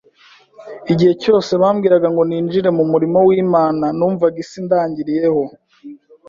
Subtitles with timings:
[0.91, 5.43] Igihe cyose bambwiraga ngo ninjire mu murimo w’Imana, numvaga isi indangiriyeho.